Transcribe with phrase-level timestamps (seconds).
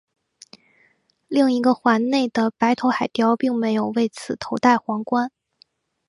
[1.27, 5.31] 另一个环内的白头海雕并没有为此头戴皇冠。